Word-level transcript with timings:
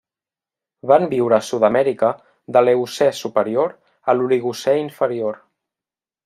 Van 0.91 1.03
viure 1.11 1.35
a 1.37 1.43
Sud-amèrica 1.49 2.09
de 2.57 2.63
l'Eocè 2.65 3.11
superior 3.19 3.77
a 4.07 4.17
l'Oligocè 4.19 4.75
inferior. 4.87 5.39